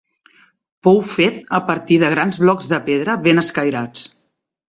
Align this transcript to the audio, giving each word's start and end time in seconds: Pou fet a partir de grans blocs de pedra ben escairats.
Pou 0.87 1.01
fet 1.15 1.37
a 1.57 1.59
partir 1.67 1.99
de 2.05 2.09
grans 2.15 2.41
blocs 2.45 2.71
de 2.73 2.81
pedra 2.89 3.19
ben 3.29 3.43
escairats. 3.45 4.09